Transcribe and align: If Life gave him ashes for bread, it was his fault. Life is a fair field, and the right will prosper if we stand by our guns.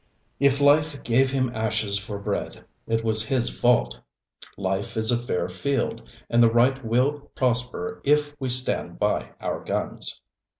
If 0.39 0.59
Life 0.59 1.03
gave 1.03 1.29
him 1.29 1.51
ashes 1.53 1.99
for 1.99 2.17
bread, 2.17 2.65
it 2.87 3.03
was 3.03 3.21
his 3.27 3.51
fault. 3.51 3.99
Life 4.57 4.97
is 4.97 5.11
a 5.11 5.15
fair 5.15 5.47
field, 5.47 6.01
and 6.27 6.41
the 6.41 6.49
right 6.49 6.83
will 6.83 7.29
prosper 7.35 8.01
if 8.03 8.35
we 8.39 8.49
stand 8.49 8.97
by 8.97 9.33
our 9.39 9.63
guns. 9.63 10.19